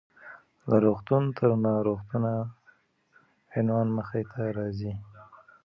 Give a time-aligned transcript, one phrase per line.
[0.69, 2.31] له روغتون تر ناروغتونه:
[3.57, 4.93] عنوان مخې ته راځي.